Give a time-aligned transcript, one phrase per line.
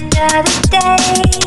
[0.00, 1.43] another day.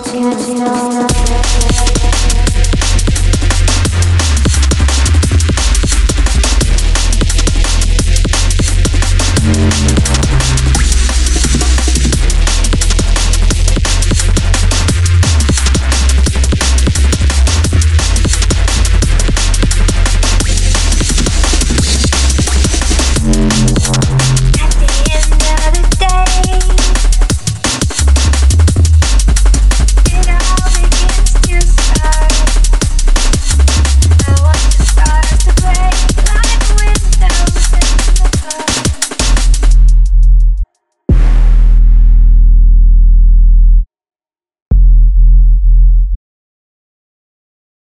[0.00, 1.51] Catching, catching,